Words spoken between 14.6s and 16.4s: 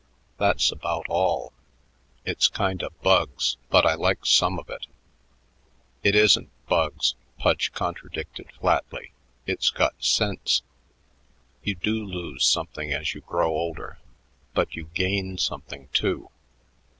you gain something, too.